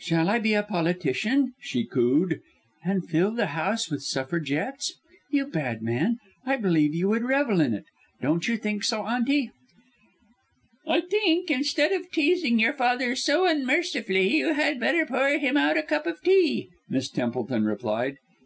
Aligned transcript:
"Shall 0.00 0.30
I 0.30 0.38
be 0.38 0.54
a 0.54 0.62
politician?" 0.62 1.52
she 1.60 1.84
cooed, 1.84 2.40
"and 2.82 3.06
fill 3.06 3.32
the 3.32 3.48
house 3.48 3.90
with 3.90 4.00
suffragettes? 4.02 4.94
You 5.30 5.48
bad 5.48 5.82
man, 5.82 6.16
I 6.46 6.56
believe 6.56 6.94
you 6.94 7.10
would 7.10 7.24
revel 7.24 7.60
in 7.60 7.74
it. 7.74 7.84
Don't 8.22 8.48
you 8.48 8.56
think 8.56 8.84
so, 8.84 9.02
Auntie?" 9.04 9.50
"I 10.88 11.02
think, 11.02 11.50
instead 11.50 11.92
of 11.92 12.10
teasing 12.10 12.58
your 12.58 12.72
father 12.72 13.14
so 13.14 13.46
unmercifully, 13.46 14.34
you 14.38 14.54
had 14.54 14.80
better 14.80 15.04
pour 15.04 15.36
him 15.36 15.58
out 15.58 15.76
a 15.76 15.82
cup 15.82 16.06
of 16.06 16.22
tea," 16.22 16.70
Miss 16.88 17.10
Templeton 17.10 17.66
replied. 17.66 18.16